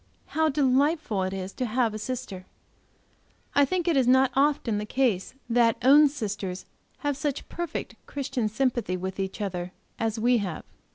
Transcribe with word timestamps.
How 0.29 0.49
delightful 0.49 1.21
it 1.21 1.31
is 1.31 1.53
to 1.53 1.65
have 1.67 1.93
a 1.93 1.99
sister! 1.99 2.47
I 3.53 3.65
think 3.65 3.87
it 3.87 3.95
is 3.95 4.07
not 4.07 4.31
often 4.33 4.79
the 4.79 4.85
case 4.87 5.35
that 5.47 5.77
own 5.83 6.07
sisters 6.09 6.65
have 7.01 7.15
such 7.15 7.47
perfect 7.49 7.95
Christian 8.07 8.49
sympathy 8.49 8.97
with 8.97 9.19
each 9.19 9.41
other 9.41 9.73
as 9.99 10.17
we 10.19 10.37
have. 10.39 10.65